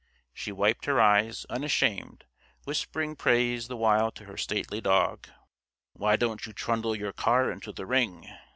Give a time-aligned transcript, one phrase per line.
[0.33, 2.25] She wiped her eyes, unashamed,
[2.63, 5.27] whispering praise the while to her stately dog.
[5.93, 8.27] "Why don't you trundle your car into the ring?"